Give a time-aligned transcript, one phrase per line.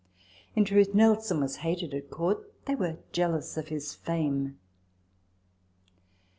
[0.55, 4.57] In truth, Nelson was hated at Court; they were jealous of his fame.